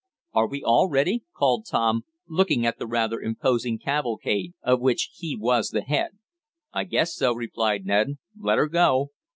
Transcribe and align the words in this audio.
"Are 0.33 0.47
we 0.47 0.63
all 0.63 0.89
ready?" 0.89 1.25
called 1.31 1.67
Tom, 1.69 2.05
looking 2.27 2.65
at 2.65 2.79
the 2.79 2.87
rather 2.87 3.21
imposing 3.21 3.77
cavalcade 3.77 4.55
of 4.63 4.81
which 4.81 5.11
he 5.13 5.35
was 5.35 5.69
the 5.69 5.83
head. 5.83 6.13
"I 6.73 6.85
guess 6.85 7.13
so," 7.13 7.33
replied 7.35 7.85
Ned. 7.85 8.17
"Let 8.35 8.57
her 8.57 8.67
go!" 8.67 9.11